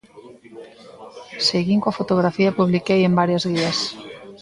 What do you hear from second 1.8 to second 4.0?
coa fotografía e publiquei en varias guías.